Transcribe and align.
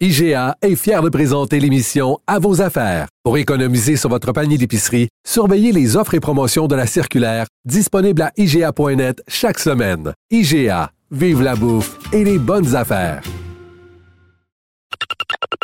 IGA 0.00 0.56
est 0.60 0.74
fier 0.74 1.02
de 1.02 1.08
présenter 1.08 1.60
l'émission 1.60 2.18
À 2.26 2.40
vos 2.40 2.60
affaires. 2.60 3.06
Pour 3.22 3.38
économiser 3.38 3.96
sur 3.96 4.10
votre 4.10 4.32
panier 4.32 4.58
d'épicerie, 4.58 5.08
surveillez 5.24 5.70
les 5.70 5.96
offres 5.96 6.14
et 6.14 6.20
promotions 6.20 6.66
de 6.66 6.74
la 6.74 6.88
circulaire 6.88 7.46
disponible 7.64 8.22
à 8.22 8.32
IGA.net 8.36 9.22
chaque 9.28 9.60
semaine. 9.60 10.12
IGA, 10.32 10.90
vive 11.12 11.42
la 11.42 11.54
bouffe 11.54 11.96
et 12.12 12.24
les 12.24 12.40
bonnes 12.40 12.74
affaires. 12.74 13.22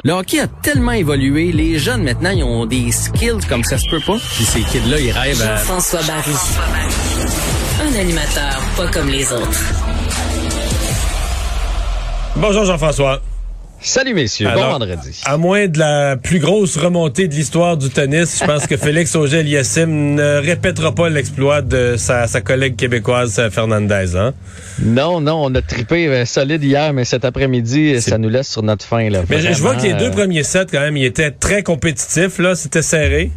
Le 0.05 0.12
hockey 0.12 0.38
a 0.38 0.47
tellement 0.47 0.93
évolué, 0.93 1.51
les 1.51 1.80
jeunes 1.80 2.05
maintenant, 2.05 2.30
ils 2.30 2.45
ont 2.45 2.66
des 2.66 2.93
skills 2.93 3.45
comme 3.49 3.65
ça 3.65 3.79
se 3.79 3.91
peut 3.91 4.01
pas. 4.07 4.16
Puis 4.37 4.45
ces 4.45 4.60
kids-là, 4.60 5.01
ils 5.01 5.10
rêvent 5.10 5.43
à... 5.43 5.57
Jean-François 5.57 6.02
Barry. 6.07 6.37
Un 7.83 7.99
animateur 7.99 8.62
pas 8.77 8.87
comme 8.93 9.09
les 9.09 9.24
autres. 9.33 9.60
Bonjour 12.37 12.65
Jean-François. 12.65 13.21
Salut 13.83 14.12
messieurs, 14.12 14.47
bon 14.55 14.61
vendredi. 14.61 15.23
À 15.25 15.39
moins 15.39 15.66
de 15.66 15.79
la 15.79 16.16
plus 16.16 16.38
grosse 16.38 16.77
remontée 16.77 17.29
de 17.29 17.34
l'histoire 17.34 17.79
du 17.79 17.88
tennis, 17.88 18.38
je 18.38 18.45
pense 18.45 18.66
que 18.66 18.77
Félix 18.79 19.16
Auger-Aliassime 19.16 20.15
ne 20.16 20.37
répétera 20.37 20.95
pas 20.95 21.09
l'exploit 21.09 21.63
de 21.63 21.96
sa, 21.96 22.27
collègue 22.43 22.77
québécoise 22.77 23.41
Fernandez. 23.51 24.16
Hein? 24.16 24.35
Non, 24.82 25.23
non, 25.23 25.45
on 25.45 25.54
a 25.54 25.63
trippé 25.63 26.09
euh, 26.09 26.27
solide 26.27 26.63
hier, 26.63 26.93
mais 26.93 27.07
cet 27.07 27.24
après-midi, 27.24 28.02
ça 28.02 28.19
nous 28.19 28.29
laisse 28.29 28.51
sur 28.51 28.63
notre 28.63 28.85
fin. 28.85 29.09
Là. 29.09 29.23
Mais 29.30 29.41
je 29.41 29.60
vois 29.63 29.74
que 29.74 29.82
les 29.82 29.95
deux 29.95 30.09
euh, 30.09 30.10
premiers 30.10 30.43
sets, 30.43 30.66
quand 30.71 30.80
même, 30.80 30.99
ils 30.99 31.07
étaient 31.07 31.30
très 31.30 31.63
compétitifs. 31.63 32.38
là, 32.38 32.54
C'était 32.54 32.82
serré. 32.82 33.30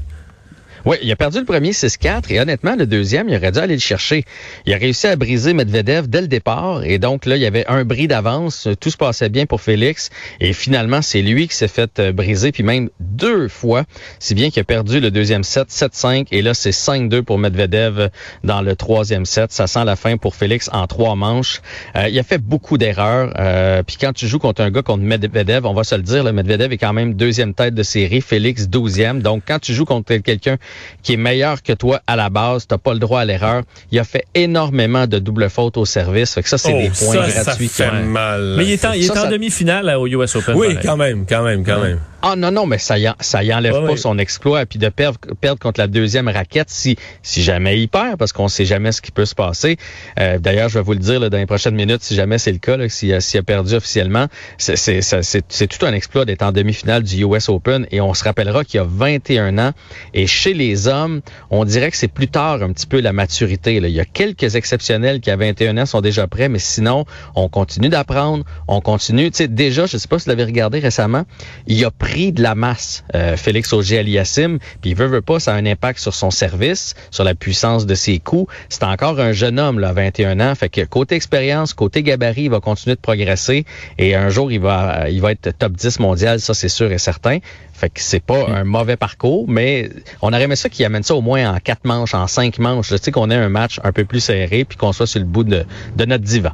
Oui, 0.86 0.98
il 1.02 1.09
a 1.14 1.16
perdu 1.16 1.39
le 1.39 1.45
premier 1.45 1.72
6-4 1.72 2.30
et 2.30 2.42
honnêtement, 2.42 2.76
le 2.76 2.86
deuxième, 2.86 3.30
il 3.30 3.38
aurait 3.38 3.53
dû 3.53 3.59
aller 3.59 3.76
le 3.76 3.80
chercher. 3.80 4.26
Il 4.66 4.73
a 4.73 4.78
réussi 4.78 5.08
à 5.08 5.16
briser 5.16 5.53
Medvedev 5.53 6.09
dès 6.09 6.20
le 6.20 6.28
départ 6.28 6.84
et 6.84 7.00
donc 7.00 7.26
là, 7.26 7.38
il 7.38 7.42
y 7.42 7.45
avait 7.45 7.66
un 7.67 7.86
bris 7.86 8.09
d'avance. 8.09 8.67
Tout 8.81 8.89
se 8.89 8.98
passait 8.98 9.30
bien 9.30 9.45
pour 9.45 9.61
Félix 9.61 10.09
et 10.42 10.52
finalement, 10.52 11.02
c'est 11.02 11.22
lui 11.22 11.48
qui 11.48 11.56
s'est 11.56 11.70
fait 11.70 12.00
euh, 12.00 12.11
briser 12.11 12.52
puis 12.52 12.64
même 12.64 12.89
deux 13.00 13.48
fois. 13.48 13.86
Si 14.20 14.36
bien 14.36 14.50
qu'il 14.50 14.59
a 14.59 14.66
perdu 14.66 15.00
le 15.00 15.09
deuxième 15.09 15.45
set 15.45 15.70
7-5 15.70 16.28
et 16.31 16.42
là, 16.42 16.54
c'est 16.54 16.72
5-2 16.72 17.22
pour 17.22 17.38
Medvedev 17.38 18.09
dans 18.44 18.61
le 18.61 18.76
troisième 18.76 19.26
set. 19.26 19.54
Ça 19.54 19.67
sent 19.67 19.86
la 19.86 19.95
fin 19.95 20.17
pour 20.17 20.36
Félix 20.36 20.70
en 20.73 20.86
trois 20.88 21.16
manches. 21.16 21.61
Euh, 21.95 22.09
il 22.09 22.20
a 22.20 22.23
fait 22.23 22.39
beaucoup 22.39 22.78
d'erreurs. 22.78 23.34
Euh, 23.39 23.84
puis 23.84 23.95
quand 24.02 24.11
tu 24.11 24.28
joues 24.28 24.39
contre 24.39 24.61
un 24.61 24.70
gars 24.70 24.81
contre 24.81 25.04
Medvedev, 25.04 25.66
on 25.66 25.73
va 25.73 25.86
se 25.86 25.95
le 25.95 26.02
dire, 26.02 26.26
le 26.26 26.34
Medvedev 26.34 26.73
est 26.73 26.78
quand 26.78 26.92
même 26.92 27.14
deuxième 27.14 27.54
tête 27.54 27.73
de 27.73 27.84
série, 27.84 28.20
Félix 28.20 28.67
douzième. 28.67 29.22
Donc 29.22 29.44
quand 29.48 29.59
tu 29.59 29.73
joues 29.73 29.86
contre 29.86 30.14
quelqu'un 30.17 30.58
qui 31.02 31.14
est 31.14 31.18
meilleur 31.18 31.62
que 31.62 31.74
toi 31.74 32.02
à 32.08 32.16
la 32.16 32.30
base, 32.30 32.68
t'as 32.68 32.78
pas 32.78 32.94
le 32.94 33.00
droit 33.00 33.22
à 33.22 33.26
l'erreur. 33.26 33.64
Il 33.92 34.00
a 34.00 34.04
fait 34.04 34.26
énormément 34.34 35.08
de 35.08 35.20
doubles 35.20 35.50
fautes 35.50 35.78
au 35.78 35.86
service. 35.86 36.34
Fait 36.34 36.44
que 36.44 36.50
ça, 36.50 36.58
c'est 36.58 36.74
des 36.74 36.92
oh, 36.92 37.06
points 37.06 37.28
gratuits. 37.28 37.68
Ça 37.68 37.90
fait 37.92 38.04
mal. 38.04 38.56
Mais 38.58 38.66
il 38.66 38.72
est 38.72 38.86
en, 38.86 38.94
il 38.94 39.06
est 39.06 39.18
en 39.18 39.30
demi-finale 39.30 39.90
au 39.98 40.08
US 40.08 40.36
Open. 40.36 40.56
Oui, 40.56 40.78
quand 40.82 40.98
même, 40.98 41.26
quand 41.28 41.44
même, 41.44 41.64
quand 41.66 41.82
même. 41.82 42.00
Ah 42.26 42.38
non, 42.38 42.52
non, 42.52 42.66
mais 42.66 42.78
ça 42.78 42.98
y, 42.98 43.06
ça 43.20 43.44
y 43.44 43.54
enlève 43.54 43.86
pas 43.86 43.98
son 43.98 44.18
exploit. 44.18 44.66
Puis 44.66 44.80
de 44.80 44.88
perdre, 44.88 45.20
perdre 45.42 45.60
contre 45.60 45.82
la 45.82 45.88
deuxième 45.88 46.30
raquette, 46.30 46.70
si, 46.70 46.96
si 47.22 47.44
jamais 47.44 47.78
il 47.82 47.90
perd, 47.90 48.16
parce 48.16 48.32
qu'on 48.32 48.48
sait 48.48 48.64
jamais 48.64 48.94
ce 48.94 49.02
qui 49.02 49.11
peut 49.11 49.26
se 49.26 49.36
passer. 49.36 49.76
Euh, 50.22 50.39
D'ailleurs, 50.39 50.70
je 50.70 50.76
vais 50.80 50.83
vous 50.86 50.94
le 50.94 51.00
dire 51.00 51.20
là, 51.20 51.30
dans 51.30 51.38
les 51.38 51.45
prochaines 51.45 51.76
minutes, 51.76 52.02
si 52.02 52.16
jamais 52.16 52.38
c'est 52.38 52.54
le 52.54 52.60
cas, 52.60 52.78
s'il 52.88 53.14
a, 53.14 53.17
a, 53.17 53.44
perdu 53.44 53.76
officiellement, 53.76 54.28
c'est 54.58 55.67
tout 55.67 55.86
un 55.86 55.92
exploit 55.92 56.23
d'être 56.23 56.44
en 56.44 56.54
demi-finale 56.54 57.04
du 57.04 57.26
US 57.26 57.50
Open. 57.50 57.88
Et 57.92 58.00
on 58.00 58.14
se 58.14 58.23
rappellera 58.23 58.64
qu'il 58.64 58.78
y 58.78 58.82
a 58.82 58.88
21 58.88 59.58
ans. 59.58 59.72
Et 60.14 60.26
chez 60.26 60.54
les 60.54 60.88
hommes, 60.88 61.20
on 61.50 61.66
dirait 61.66 61.92
que 61.92 61.98
c'est 61.98 62.08
plus 62.08 62.30
tard 62.30 62.64
un 62.64 62.72
petit 62.72 62.88
peu 62.88 63.02
la 63.02 63.12
maturité. 63.12 63.82
Là. 63.82 63.89
Il 63.89 63.95
y 63.95 64.00
a 64.00 64.06
quelques 64.06 64.56
exceptionnels 64.56 65.20
qui 65.20 65.30
à 65.30 65.36
21 65.36 65.78
ans 65.78 65.86
sont 65.86 66.00
déjà 66.00 66.26
prêts, 66.28 66.48
mais 66.48 66.60
sinon, 66.60 67.04
on 67.36 67.50
continue 67.50 67.89
d'apprendre, 67.89 68.45
on 68.70 68.80
continue. 68.80 69.30
Tu 69.30 69.39
sais, 69.39 69.48
déjà, 69.50 69.88
je 69.88 69.98
sais 69.98 70.08
pas 70.08 70.20
si 70.20 70.26
vous 70.26 70.30
l'avez 70.30 70.45
regardé 70.45 70.80
récemment, 70.80 71.26
il 71.67 71.83
a 71.83 71.92
pris 71.92 72.13
de 72.14 72.44
la 72.44 72.54
masse, 72.54 73.04
euh, 73.16 73.36
Félix 73.36 73.74
Auger-Aliassime, 73.74 74.60
puis 74.82 74.92
il 74.92 74.96
veut, 74.96 75.08
veut 75.08 75.22
pas, 75.22 75.40
ça 75.40 75.54
a 75.54 75.56
un 75.56 75.66
impact 75.66 76.00
sur 76.00 76.14
son 76.14 76.30
service, 76.30 76.94
sur 77.10 77.24
la 77.24 77.34
puissance 77.34 77.86
de 77.86 77.96
ses 77.96 78.20
coups. 78.20 78.54
C'est 78.70 78.84
encore 78.84 79.20
un 79.20 79.32
jeune 79.32 79.60
homme, 79.60 79.80
là, 79.80 79.94
21 79.94 80.40
ans, 80.40 80.54
fait 80.54 80.70
que 80.70 80.82
côté 80.82 81.16
expérience, 81.16 81.74
côté 81.74 82.04
gabarit, 82.04 82.44
il 82.44 82.50
va 82.52 82.60
continuer 82.60 82.96
de 82.96 83.02
progresser 83.02 83.66
et 83.98 84.16
un 84.16 84.30
jour, 84.30 84.52
il 84.52 84.60
va, 84.60 85.10
il 85.10 85.22
va 85.22 85.32
être 85.32 85.58
top 85.58 85.74
10 85.74 86.00
mondial, 86.00 86.40
ça 86.40 86.54
c'est 86.54 86.70
sûr 86.70 86.92
et 86.92 87.00
certain. 87.00 87.40
Fait 87.74 87.90
que 87.90 88.00
c'est 88.02 88.24
pas 88.24 88.48
un 88.48 88.64
mauvais 88.64 88.95
parcours, 88.95 89.45
mais 89.50 89.90
on 90.22 90.32
aurait 90.32 90.44
aimé 90.44 90.56
ça 90.56 90.70
qu'il 90.70 90.86
amène 90.86 91.04
ça 91.04 91.16
au 91.16 91.22
moins 91.22 91.52
en 91.52 91.58
quatre 91.58 91.86
manches, 91.86 92.14
en 92.14 92.28
cinq 92.28 92.60
manches. 92.60 92.90
Je 92.90 92.98
sais 92.98 93.12
qu'on 93.12 93.32
ait 93.32 93.36
un 93.36 93.50
match 93.50 93.80
un 93.84 93.92
peu 93.92 94.06
plus 94.06 94.20
serré 94.20 94.64
puis 94.64 94.78
qu'on 94.78 94.94
soit 94.94 95.08
sur 95.08 95.20
le 95.20 95.26
bout 95.26 95.44
de, 95.44 95.66
de 95.95 96.06
notre 96.06 96.24
divan. 96.24 96.52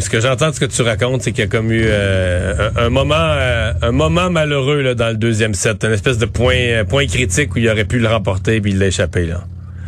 Ce 0.00 0.10
que 0.10 0.20
j'entends 0.20 0.50
de 0.50 0.54
ce 0.54 0.60
que 0.60 0.66
tu 0.66 0.82
racontes, 0.82 1.22
c'est 1.22 1.32
qu'il 1.32 1.44
y 1.44 1.46
a 1.46 1.50
comme 1.50 1.72
eu 1.72 1.84
euh, 1.84 2.70
un, 2.76 2.88
moment 2.88 3.14
euh, 3.16 3.72
un 3.82 3.90
moment 3.90 4.30
malheureux 4.30 4.82
là, 4.82 4.94
dans 4.94 5.08
le 5.08 5.16
deuxième 5.16 5.54
set, 5.54 5.84
une 5.84 5.92
espèce 5.92 6.18
de 6.18 6.26
point 6.26 6.56
euh, 6.56 6.84
point 6.84 7.06
critique 7.06 7.54
où 7.54 7.58
il 7.58 7.68
aurait 7.68 7.84
pu 7.84 7.98
le 7.98 8.08
remporter 8.08 8.60
puis 8.60 8.72
il 8.72 8.78
l'a 8.78 8.86
échappé 8.86 9.26
là. 9.26 9.44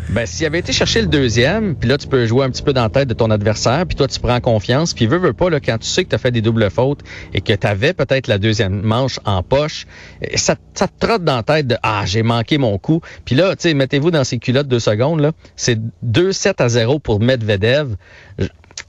Ben, 0.09 0.27
s'il 0.27 0.45
avait 0.45 0.59
été 0.59 0.73
chercher 0.73 1.03
le 1.03 1.07
deuxième, 1.07 1.77
puis 1.77 1.89
là, 1.89 1.97
tu 1.97 2.09
peux 2.09 2.27
jouer 2.27 2.45
un 2.45 2.51
petit 2.51 2.65
peu 2.65 2.73
dans 2.73 2.83
la 2.83 2.89
tête 2.89 3.07
de 3.07 3.15
ton 3.15 3.31
adversaire, 3.31 3.87
puis 3.87 3.95
toi, 3.95 4.09
tu 4.09 4.19
prends 4.19 4.41
confiance, 4.41 4.93
puis 4.93 5.07
veux, 5.07 5.19
veux 5.19 5.33
pas, 5.33 5.51
là, 5.51 5.61
quand 5.61 5.79
tu 5.79 5.87
sais 5.87 6.03
que 6.03 6.09
tu 6.09 6.17
as 6.17 6.19
fait 6.19 6.33
des 6.33 6.41
doubles 6.41 6.69
fautes 6.69 7.03
et 7.33 7.41
que 7.41 7.53
tu 7.53 7.65
avais 7.65 7.93
peut-être 7.93 8.27
la 8.27 8.39
deuxième 8.39 8.81
manche 8.83 9.21
en 9.25 9.45
poche, 9.45 9.87
ça, 10.35 10.57
ça 10.75 10.89
te 10.89 11.07
trotte 11.07 11.23
dans 11.23 11.37
la 11.37 11.43
tête 11.45 11.69
de 11.69 11.77
«Ah, 11.85 12.03
j'ai 12.07 12.25
manqué 12.25 12.59
mon 12.59 12.77
coup». 12.77 13.01
Puis 13.25 13.37
là, 13.37 13.55
tu 13.55 13.69
sais, 13.69 13.75
mettez-vous 13.75 14.11
dans 14.11 14.25
ces 14.25 14.39
culottes 14.39 14.67
deux 14.67 14.81
secondes, 14.81 15.21
là, 15.21 15.31
c'est 15.55 15.79
2-7 16.05 16.55
à 16.59 16.69
0 16.69 16.99
pour 16.99 17.21
Medvedev. 17.21 17.95
Tu 18.37 18.47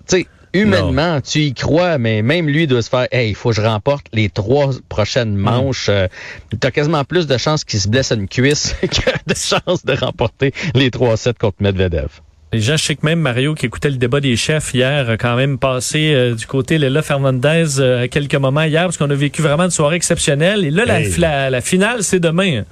sais, 0.07 0.27
humainement, 0.53 1.21
tu 1.21 1.39
y 1.39 1.53
crois, 1.53 1.97
mais 1.97 2.21
même 2.21 2.47
lui 2.47 2.67
doit 2.67 2.81
se 2.81 2.89
faire, 2.89 3.07
hey, 3.11 3.29
il 3.29 3.35
faut 3.35 3.49
que 3.49 3.55
je 3.55 3.61
remporte 3.61 4.05
les 4.13 4.29
trois 4.29 4.71
prochaines 4.89 5.35
hmm. 5.35 5.41
manches. 5.41 5.87
Euh, 5.89 6.07
tu 6.49 6.65
as 6.65 6.71
quasiment 6.71 7.03
plus 7.03 7.27
de 7.27 7.37
chances 7.37 7.63
qu'il 7.63 7.79
se 7.79 7.87
blesse 7.87 8.11
à 8.11 8.15
une 8.15 8.27
cuisse 8.27 8.75
que 8.81 9.11
de 9.27 9.35
chances 9.35 9.85
de 9.85 9.93
remporter 9.93 10.53
les 10.75 10.91
trois 10.91 11.17
sets 11.17 11.33
contre 11.33 11.57
Medvedev. 11.61 12.09
Les 12.53 12.59
gens, 12.59 12.75
je 12.75 12.83
sais 12.83 12.95
que 12.95 13.05
même 13.05 13.21
Mario 13.21 13.55
qui 13.55 13.65
écoutait 13.65 13.89
le 13.89 13.95
débat 13.95 14.19
des 14.19 14.35
chefs 14.35 14.73
hier 14.73 15.09
a 15.09 15.15
quand 15.15 15.37
même 15.37 15.57
passé 15.57 16.11
euh, 16.13 16.35
du 16.35 16.45
côté 16.45 16.77
Léla 16.77 17.01
Fernandez 17.01 17.79
euh, 17.79 18.03
à 18.03 18.07
quelques 18.09 18.35
moments 18.35 18.63
hier 18.63 18.83
parce 18.83 18.97
qu'on 18.97 19.09
a 19.09 19.15
vécu 19.15 19.41
vraiment 19.41 19.63
une 19.63 19.71
soirée 19.71 19.95
exceptionnelle. 19.95 20.65
Et 20.65 20.71
là, 20.71 20.83
la, 20.85 21.49
la 21.49 21.61
finale, 21.61 22.03
c'est 22.03 22.19
demain. 22.19 22.63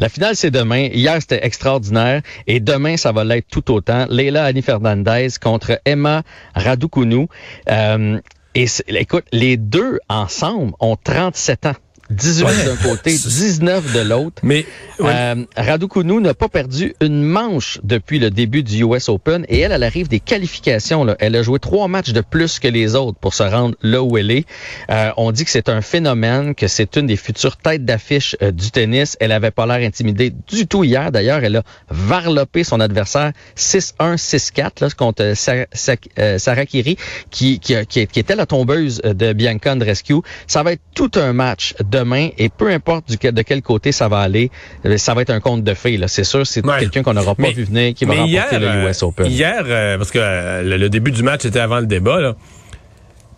La 0.00 0.08
finale, 0.08 0.36
c'est 0.36 0.50
demain. 0.50 0.88
Hier, 0.92 1.16
c'était 1.20 1.44
extraordinaire. 1.44 2.22
Et 2.46 2.60
demain, 2.60 2.96
ça 2.96 3.12
va 3.12 3.24
l'être 3.24 3.48
tout 3.50 3.72
autant. 3.72 4.06
Leila 4.08 4.44
Annie 4.44 4.62
Fernandez 4.62 5.28
contre 5.40 5.80
Emma 5.84 6.22
Raducunu. 6.54 7.28
Euh, 7.70 8.20
et 8.54 8.66
écoute, 8.88 9.24
les 9.32 9.56
deux 9.56 9.98
ensemble 10.08 10.72
ont 10.80 10.96
37 10.96 11.66
ans. 11.66 11.74
18 12.12 12.46
d'un 12.64 12.76
côté, 12.76 13.10
19 13.12 13.92
de 13.92 14.00
l'autre. 14.00 14.42
Mais 14.42 14.66
euh, 15.00 15.44
Raducunu 15.56 16.20
n'a 16.20 16.34
pas 16.34 16.48
perdu 16.48 16.94
une 17.00 17.22
manche 17.22 17.78
depuis 17.82 18.18
le 18.18 18.30
début 18.30 18.62
du 18.62 18.84
US 18.84 19.08
Open 19.08 19.44
et 19.48 19.60
elle, 19.60 19.72
elle 19.72 19.82
arrive 19.82 20.08
des 20.08 20.20
qualifications. 20.20 21.04
Là. 21.04 21.16
Elle 21.18 21.36
a 21.36 21.42
joué 21.42 21.58
trois 21.58 21.88
matchs 21.88 22.12
de 22.12 22.20
plus 22.20 22.58
que 22.58 22.68
les 22.68 22.94
autres 22.94 23.18
pour 23.18 23.34
se 23.34 23.42
rendre 23.42 23.74
là 23.82 24.02
où 24.02 24.16
elle 24.18 24.30
est. 24.30 24.46
Euh, 24.90 25.10
on 25.16 25.32
dit 25.32 25.44
que 25.44 25.50
c'est 25.50 25.68
un 25.68 25.80
phénomène, 25.80 26.54
que 26.54 26.68
c'est 26.68 26.96
une 26.96 27.06
des 27.06 27.16
futures 27.16 27.56
têtes 27.56 27.84
d'affiche 27.84 28.36
euh, 28.42 28.50
du 28.50 28.70
tennis. 28.70 29.16
Elle 29.20 29.32
avait 29.32 29.50
pas 29.50 29.66
l'air 29.66 29.86
intimidée 29.86 30.32
du 30.48 30.66
tout 30.66 30.84
hier. 30.84 31.10
D'ailleurs, 31.10 31.42
elle 31.42 31.56
a 31.56 31.62
varlopé 31.90 32.64
son 32.64 32.80
adversaire 32.80 33.32
6-1, 33.56 34.16
6-4 34.16 34.94
contre 34.94 35.22
euh, 35.22 36.38
Sarah 36.38 36.66
Kiri, 36.66 36.96
qui, 37.30 37.58
qui, 37.58 37.74
était 37.74 38.36
la 38.36 38.46
tombeuse 38.46 39.00
de 39.02 39.32
Bianca 39.32 39.72
Andrescu. 39.72 40.16
Ça 40.46 40.62
va 40.62 40.72
être 40.72 40.82
tout 40.94 41.10
un 41.14 41.32
match 41.32 41.74
de 41.82 42.01
demain 42.02 42.28
et 42.38 42.48
peu 42.48 42.70
importe 42.70 43.08
du, 43.08 43.16
de 43.16 43.42
quel 43.42 43.62
côté 43.62 43.92
ça 43.92 44.08
va 44.08 44.18
aller, 44.18 44.50
euh, 44.84 44.96
ça 44.96 45.14
va 45.14 45.22
être 45.22 45.30
un 45.30 45.40
compte 45.40 45.64
de 45.64 45.74
fait. 45.74 45.98
C'est 46.08 46.24
sûr, 46.24 46.46
c'est 46.46 46.62
quelqu'un 46.62 47.02
qu'on 47.02 47.14
n'aura 47.14 47.34
pas 47.34 47.50
vu 47.50 47.64
venir 47.64 47.94
qui 47.94 48.04
va 48.04 48.14
remporter 48.14 48.58
le 48.58 48.88
US 48.88 49.02
Open. 49.02 49.26
Hier, 49.26 49.62
euh, 49.66 49.96
parce 49.98 50.10
que 50.10 50.18
euh, 50.20 50.78
le, 50.78 50.88
début 50.88 51.12
du 51.12 51.22
match 51.22 51.44
était 51.44 51.60
avant 51.60 51.80
le 51.80 51.86
débat, 51.86 52.20
là. 52.20 52.34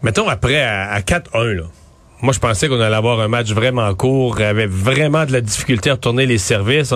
mettons 0.03 0.29
après 0.29 0.63
à, 0.63 0.99
4-1, 1.01 1.63
moi, 2.25 2.33
je 2.33 2.39
pensais 2.39 2.69
qu'on 2.69 2.81
allait 2.81 2.97
avoir 2.97 3.21
un 3.21 3.29
match 3.29 3.53
vraiment 3.53 3.95
court, 3.95 4.41
avait 4.41 4.65
vraiment 4.65 5.27
de 5.27 5.33
la 5.33 5.43
difficulté 5.43 5.91
à 5.91 5.93
retourner 5.93 6.25
les 6.25 6.39
services. 6.39 6.95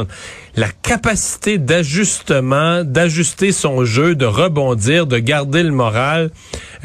La 0.57 0.69
capacité 0.69 1.59
d'ajustement, 1.59 2.83
d'ajuster 2.83 3.53
son 3.53 3.85
jeu, 3.85 4.15
de 4.15 4.25
rebondir, 4.25 5.07
de 5.07 5.19
garder 5.19 5.63
le 5.63 5.71
moral 5.71 6.31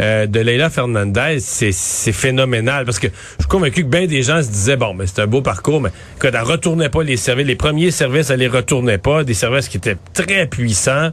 euh, 0.01 0.27
de 0.27 0.41
Leila 0.41 0.69
Fernandez, 0.69 1.37
c'est 1.39 1.71
phénoménal. 2.11 2.83
Parce 2.83 2.99
que 2.99 3.07
je 3.07 3.43
suis 3.43 3.47
convaincu 3.47 3.83
que 3.83 3.89
bien 3.89 4.07
des 4.07 4.23
gens 4.23 4.43
se 4.43 4.49
disaient, 4.49 4.75
bon, 4.75 4.93
mais 4.93 5.07
c'est 5.07 5.21
un 5.21 5.27
beau 5.27 5.41
parcours, 5.41 5.79
mais 5.79 5.91
qu'elle 6.19 6.33
ne 6.33 6.41
retournait 6.41 6.89
pas 6.89 7.01
les 7.01 7.15
services. 7.15 7.47
Les 7.47 7.55
premiers 7.55 7.91
services, 7.91 8.29
elle 8.29 8.41
les 8.41 8.49
retournait 8.49 8.97
pas. 8.97 9.23
Des 9.23 9.33
services 9.33 9.69
qui 9.69 9.77
étaient 9.77 9.97
très 10.13 10.47
puissants 10.47 11.11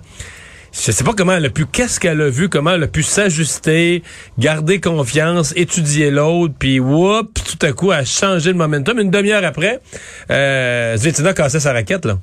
je 0.73 0.93
sais 0.93 1.05
pas 1.05 1.13
comment 1.15 1.33
elle 1.33 1.47
a 1.47 1.51
pu, 1.51 1.67
qu'est-ce 1.67 1.99
qu'elle 1.99 2.21
a 2.21 2.31
vu, 2.31 2.49
comment 2.49 2.73
elle 2.73 2.83
a 2.85 2.89
pu 2.89 3.03
s'ajuster, 3.03 4.03
garder 4.39 4.81
confiance, 4.81 5.53
étudier 5.57 6.11
l'autre, 6.11 6.55
puis 6.59 6.81
whoop, 6.81 7.35
tout 7.35 7.67
à 7.67 7.73
coup, 7.73 7.91
a 7.91 8.05
changé 8.05 8.53
le 8.53 8.59
momentum. 8.59 8.99
Une 8.99 9.11
demi-heure 9.11 9.45
après, 9.45 9.81
euh, 10.31 10.97
Svetina 10.97 11.35
cassait 11.35 11.61
sa 11.61 11.73
raquette, 11.73 12.05
là. 12.05 12.19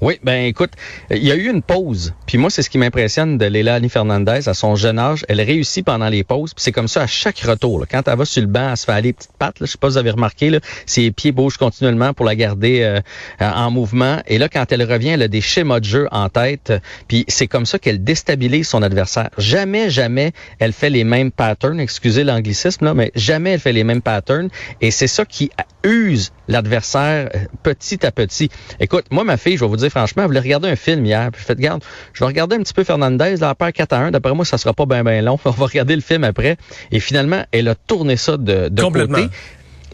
Oui, 0.00 0.20
ben 0.22 0.44
écoute, 0.44 0.70
il 1.10 1.24
y 1.24 1.32
a 1.32 1.34
eu 1.34 1.50
une 1.50 1.60
pause. 1.60 2.14
Puis 2.26 2.38
moi, 2.38 2.50
c'est 2.50 2.62
ce 2.62 2.70
qui 2.70 2.78
m'impressionne 2.78 3.36
de 3.36 3.46
Leilani 3.46 3.88
Fernandez 3.88 4.48
à 4.48 4.54
son 4.54 4.76
jeune 4.76 4.96
âge. 4.96 5.24
Elle 5.28 5.40
réussit 5.40 5.84
pendant 5.84 6.08
les 6.08 6.22
pauses. 6.22 6.54
Puis 6.54 6.62
c'est 6.62 6.70
comme 6.70 6.86
ça 6.86 7.02
à 7.02 7.06
chaque 7.08 7.40
retour. 7.40 7.84
Quand 7.90 8.06
elle 8.06 8.16
va 8.16 8.24
sur 8.24 8.40
le 8.40 8.46
banc, 8.46 8.70
elle 8.70 8.76
se 8.76 8.84
fait 8.84 8.92
aller 8.92 9.12
petites 9.12 9.36
pattes. 9.36 9.58
Là. 9.58 9.66
Je 9.66 9.72
sais 9.72 9.78
pas 9.78 9.88
si 9.88 9.94
vous 9.94 9.98
avez 9.98 10.12
remarqué, 10.12 10.50
là, 10.50 10.60
ses 10.86 11.10
pieds 11.10 11.32
bougent 11.32 11.56
continuellement 11.56 12.14
pour 12.14 12.26
la 12.26 12.36
garder 12.36 12.82
euh, 12.82 13.00
en 13.40 13.72
mouvement. 13.72 14.22
Et 14.28 14.38
là, 14.38 14.48
quand 14.48 14.70
elle 14.70 14.84
revient, 14.84 15.08
elle 15.08 15.22
a 15.22 15.28
des 15.28 15.40
schémas 15.40 15.80
de 15.80 15.84
jeu 15.84 16.06
en 16.12 16.28
tête. 16.28 16.72
Puis 17.08 17.24
c'est 17.26 17.48
comme 17.48 17.66
ça 17.66 17.80
qu'elle 17.80 18.04
déstabilise 18.04 18.68
son 18.68 18.82
adversaire. 18.82 19.30
Jamais, 19.36 19.90
jamais, 19.90 20.30
elle 20.60 20.72
fait 20.72 20.90
les 20.90 21.02
mêmes 21.02 21.32
patterns. 21.32 21.80
Excusez 21.80 22.22
l'anglicisme, 22.22 22.84
là, 22.84 22.94
mais 22.94 23.10
jamais 23.16 23.50
elle 23.50 23.60
fait 23.60 23.72
les 23.72 23.84
mêmes 23.84 24.02
patterns. 24.02 24.48
Et 24.80 24.92
c'est 24.92 25.08
ça 25.08 25.24
qui 25.24 25.50
use 25.82 26.32
l'adversaire 26.46 27.30
euh, 27.34 27.38
petit 27.62 28.04
à 28.06 28.12
petit. 28.12 28.48
Écoute, 28.78 29.06
moi, 29.10 29.24
ma 29.24 29.36
fille, 29.36 29.56
je 29.56 29.64
vais 29.64 29.68
vous 29.68 29.76
dire 29.76 29.87
franchement, 29.90 30.22
elle 30.22 30.28
voulait 30.28 30.40
regarder 30.40 30.68
un 30.68 30.76
film 30.76 31.04
hier. 31.04 31.30
Puis 31.32 31.42
je 31.42 31.46
fais, 31.46 31.56
je 31.60 32.20
vais 32.20 32.26
regarder 32.26 32.56
un 32.56 32.60
petit 32.60 32.74
peu 32.74 32.84
Fernandez, 32.84 33.36
la 33.36 33.54
paire 33.54 33.72
4 33.72 33.92
à 33.92 33.98
1. 33.98 34.10
D'après 34.10 34.34
moi, 34.34 34.44
ça 34.44 34.58
sera 34.58 34.72
pas 34.72 34.86
bien, 34.86 35.04
bien 35.04 35.22
long. 35.22 35.38
On 35.44 35.50
va 35.50 35.66
regarder 35.66 35.94
le 35.94 36.02
film 36.02 36.24
après. 36.24 36.56
Et 36.90 37.00
finalement, 37.00 37.44
elle 37.52 37.68
a 37.68 37.74
tourné 37.74 38.16
ça 38.16 38.36
de, 38.36 38.68
de 38.68 38.82
côté. 38.82 39.28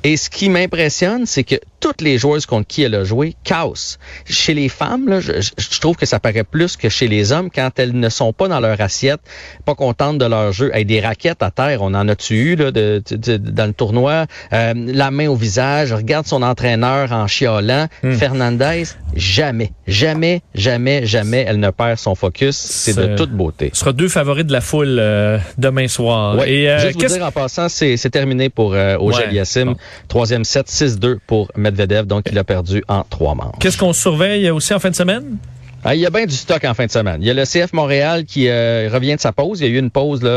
Et 0.05 0.19
ce 0.19 0.29
qui 0.29 0.51
m'impressionne, 0.51 1.25
c'est 1.25 1.45
que 1.45 1.57
toutes 1.81 2.03
les 2.03 2.19
joueuses 2.19 2.45
contre 2.47 2.67
qui 2.67 2.83
elle 2.83 2.95
a 2.95 3.05
joué 3.05 3.35
cassent. 3.43 3.99
Chez 4.27 4.53
les 4.53 4.69
femmes, 4.69 5.09
là, 5.09 5.21
je, 5.21 5.33
je, 5.41 5.81
trouve 5.81 5.97
que 5.97 6.07
ça 6.07 6.21
paraît 6.21 6.45
plus 6.45 6.77
que 6.77 6.91
chez 6.91 7.09
les 7.09 7.33
hommes 7.33 7.51
quand 7.51 7.79
elles 7.79 7.99
ne 7.99 8.09
sont 8.11 8.33
pas 8.33 8.49
dans 8.49 8.61
leur 8.61 8.81
assiette, 8.81 9.21
pas 9.65 9.75
contentes 9.75 10.19
de 10.19 10.27
leur 10.27 10.53
jeu. 10.53 10.71
Avec 10.75 10.87
des 10.87 11.01
raquettes 11.01 11.43
à 11.43 11.51
terre, 11.51 11.81
on 11.83 11.95
en 11.95 12.07
a-tu 12.09 12.35
eu 12.37 12.57
là, 12.57 12.71
de, 12.71 13.03
dans 13.39 13.67
le 13.67 13.73
tournoi? 13.73 14.27
Euh, 14.53 14.75
la 14.75 15.11
main 15.11 15.29
au 15.29 15.37
visage, 15.37 15.93
regarde 15.93 16.27
son 16.27 16.43
entraîneur 16.43 17.13
en 17.13 17.27
chiolant. 17.27 17.89
Hmm. 18.03 18.13
Fernandez, 18.13 18.85
jamais, 19.17 19.73
jamais, 19.87 20.43
jamais, 20.55 21.07
jamais, 21.07 21.45
elle 21.49 21.61
ne 21.61 21.71
perd 21.71 21.99
son 21.99 22.15
focus. 22.15 22.57
C'est 22.57 22.97
de 22.97 23.17
toute 23.17 23.31
beauté. 23.31 23.71
Ce 23.73 23.81
sera 23.81 23.93
deux 23.93 24.09
favoris 24.09 24.45
de 24.45 24.53
la 24.53 24.61
foule 24.61 24.99
euh, 24.99 25.39
demain 25.57 25.89
soir. 25.89 26.37
Ouais. 26.37 26.53
Et, 26.53 26.71
euh, 26.71 26.79
Juste 26.79 27.01
vous 27.01 27.09
dire 27.09 27.25
en 27.27 27.33
passant, 27.33 27.69
c'est 27.69 27.97
terminé 28.11 28.51
pour 28.51 28.75
euh, 28.75 28.97
Ogel 28.99 29.33
Yassim. 29.33 29.75
Troisième 30.09 30.45
set, 30.45 30.69
6-2 30.69 31.19
pour 31.27 31.51
Medvedev, 31.57 32.07
donc 32.07 32.25
il 32.31 32.39
a 32.39 32.45
perdu 32.45 32.85
en 32.89 33.05
trois 33.09 33.35
manches. 33.35 33.57
Qu'est-ce 33.61 33.79
qu'on 33.79 33.93
surveille 33.93 34.51
aussi 34.51 34.75
en 34.75 34.79
fin 34.79 34.91
de 34.91 34.95
semaine? 34.95 35.37
Ah, 35.87 35.95
il 35.95 36.01
y 36.01 36.07
a 36.07 36.11
bien 36.11 36.25
du 36.25 36.35
stock 36.35 36.65
en 36.65 36.73
fin 36.73 36.87
de 36.87 36.91
semaine. 36.91 37.19
Il 37.21 37.27
y 37.27 37.31
a 37.31 37.35
le 37.35 37.45
CF 37.45 37.75
Montréal 37.75 38.25
qui 38.25 38.49
euh, 38.49 38.89
revient 38.91 39.17
de 39.17 39.21
sa 39.21 39.33
pause. 39.33 39.61
Il 39.61 39.67
y 39.67 39.71
a 39.71 39.75
eu 39.75 39.79
une 39.79 39.91
pause 39.91 40.23
là, 40.23 40.31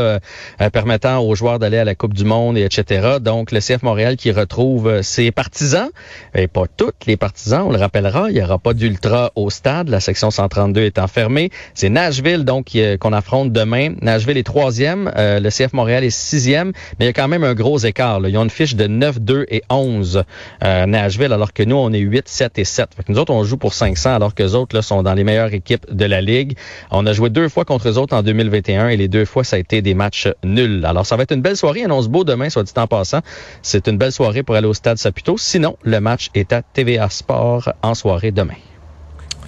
euh, 0.60 0.70
permettant 0.70 1.20
aux 1.20 1.34
joueurs 1.34 1.58
d'aller 1.58 1.78
à 1.78 1.86
la 1.86 1.94
Coupe 1.94 2.12
du 2.12 2.26
Monde 2.26 2.58
et 2.58 2.64
etc. 2.64 3.16
Donc 3.18 3.50
le 3.50 3.60
CF 3.60 3.82
Montréal 3.82 4.18
qui 4.18 4.30
retrouve 4.30 4.88
euh, 4.88 5.02
ses 5.02 5.30
partisans, 5.30 5.88
et 6.34 6.48
pas 6.48 6.64
tous 6.76 6.92
les 7.06 7.16
partisans, 7.16 7.62
on 7.66 7.70
le 7.70 7.78
rappellera. 7.78 8.28
Il 8.28 8.34
n'y 8.34 8.42
aura 8.42 8.58
pas 8.58 8.74
d'ultra 8.74 9.32
au 9.36 9.48
stade. 9.48 9.88
La 9.88 10.00
section 10.00 10.30
132 10.30 10.82
est 10.82 10.98
enfermée. 10.98 11.48
C'est 11.72 11.88
Nashville 11.88 12.44
donc 12.44 12.76
qu'on 13.00 13.14
affronte 13.14 13.50
demain. 13.50 13.94
Nashville 14.02 14.36
est 14.36 14.42
troisième. 14.42 15.10
le 15.16 15.48
CF 15.48 15.72
Montréal 15.72 16.04
est 16.04 16.10
sixième. 16.10 16.72
Mais 16.98 17.06
il 17.06 17.08
y 17.08 17.10
a 17.10 17.14
quand 17.14 17.28
même 17.28 17.44
un 17.44 17.54
gros 17.54 17.78
écart. 17.78 18.20
Là. 18.20 18.28
Ils 18.28 18.36
ont 18.36 18.44
une 18.44 18.50
fiche 18.50 18.76
de 18.76 18.86
9, 18.86 19.20
2 19.20 19.46
et 19.48 19.62
11 19.70 20.24
Nashville, 20.60 21.32
alors 21.32 21.54
que 21.54 21.62
nous 21.62 21.76
on 21.76 21.90
est 21.94 22.00
8, 22.00 22.28
7 22.28 22.58
et 22.58 22.64
7. 22.64 22.90
Fait 22.94 23.04
que 23.04 23.12
nous 23.12 23.18
autres 23.18 23.32
on 23.32 23.44
joue 23.44 23.56
pour 23.56 23.72
500 23.72 24.14
alors 24.14 24.34
que 24.34 24.42
les 24.42 24.54
autres 24.54 24.76
là, 24.76 24.82
sont 24.82 25.02
dans 25.02 25.14
les 25.14 25.24
meilleurs 25.24 25.37
équipe 25.46 25.92
de 25.92 26.04
la 26.04 26.20
Ligue. 26.20 26.56
On 26.90 27.06
a 27.06 27.12
joué 27.12 27.30
deux 27.30 27.48
fois 27.48 27.64
contre 27.64 27.88
eux 27.88 27.98
autres 27.98 28.16
en 28.16 28.22
2021 28.22 28.88
et 28.88 28.96
les 28.96 29.08
deux 29.08 29.24
fois, 29.24 29.44
ça 29.44 29.56
a 29.56 29.58
été 29.58 29.82
des 29.82 29.94
matchs 29.94 30.28
nuls. 30.44 30.84
Alors, 30.84 31.06
ça 31.06 31.16
va 31.16 31.22
être 31.22 31.32
une 31.32 31.42
belle 31.42 31.56
soirée. 31.56 31.84
Annonce 31.84 32.08
beau 32.08 32.24
demain, 32.24 32.50
soit 32.50 32.64
dit 32.64 32.72
en 32.76 32.86
passant. 32.86 33.20
C'est 33.62 33.88
une 33.88 33.98
belle 33.98 34.12
soirée 34.12 34.42
pour 34.42 34.54
aller 34.56 34.66
au 34.66 34.74
Stade 34.74 34.98
Saputo. 34.98 35.36
Sinon, 35.38 35.76
le 35.82 36.00
match 36.00 36.28
est 36.34 36.52
à 36.52 36.62
TVA 36.62 37.08
Sport 37.10 37.72
en 37.82 37.94
soirée 37.94 38.32
demain. 38.32 38.54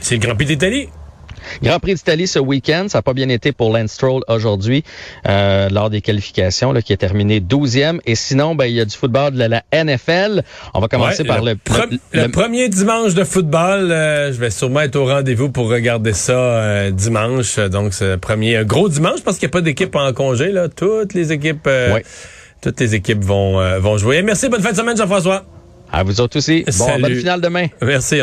C'est 0.00 0.16
le 0.16 0.20
Grand 0.20 0.34
Prix 0.34 0.46
d'Italie. 0.46 0.88
Grand 1.62 1.78
Prix 1.78 1.94
d'Italie 1.94 2.26
ce 2.26 2.38
week-end, 2.38 2.86
ça 2.88 2.98
n'a 2.98 3.02
pas 3.02 3.12
bien 3.12 3.28
été 3.28 3.52
pour 3.52 3.72
Lance 3.72 3.92
Stroll 3.92 4.22
aujourd'hui 4.28 4.84
euh, 5.28 5.68
lors 5.70 5.90
des 5.90 6.00
qualifications, 6.00 6.72
là, 6.72 6.82
qui 6.82 6.92
est 6.92 6.98
terminé 6.98 7.40
12e. 7.40 8.00
Et 8.06 8.14
sinon, 8.14 8.54
ben, 8.54 8.66
il 8.66 8.74
y 8.74 8.80
a 8.80 8.84
du 8.84 8.96
football 8.96 9.32
de 9.32 9.44
la, 9.44 9.62
NFL. 9.72 10.42
On 10.74 10.80
va 10.80 10.88
commencer 10.88 11.24
par 11.24 11.42
le, 11.42 11.56
le, 12.12 12.28
premier 12.28 12.68
dimanche 12.68 13.14
de 13.14 13.24
football. 13.24 13.90
Euh, 13.90 14.32
je 14.32 14.40
vais 14.40 14.50
sûrement 14.50 14.80
être 14.80 14.96
au 14.96 15.06
rendez-vous 15.06 15.50
pour 15.50 15.68
regarder 15.68 16.12
ça 16.12 16.32
euh, 16.32 16.90
dimanche. 16.90 17.56
Donc, 17.56 17.94
c'est 17.94 18.08
le 18.08 18.18
premier 18.18 18.56
un 18.56 18.64
gros 18.64 18.88
dimanche 18.88 19.20
parce 19.24 19.38
qu'il 19.38 19.46
n'y 19.46 19.50
a 19.50 19.54
pas 19.54 19.60
d'équipe 19.60 19.94
en 19.94 20.12
congé. 20.12 20.50
Là. 20.52 20.68
Toutes 20.68 21.14
les 21.14 21.32
équipes, 21.32 21.68
toutes 22.60 22.80
les 22.80 22.94
équipes 22.94 23.24
vont, 23.24 23.78
vont 23.80 23.98
jouer. 23.98 24.22
Merci, 24.22 24.48
bonne 24.48 24.62
fin 24.62 24.72
de 24.72 24.76
semaine, 24.76 24.96
Jean-François. 24.96 25.44
À 25.92 26.02
vous 26.02 26.20
autres 26.20 26.38
aussi. 26.38 26.64
Bon, 26.78 26.98
bonne 27.00 27.16
finale 27.16 27.40
demain. 27.40 27.66
Merci. 27.82 28.22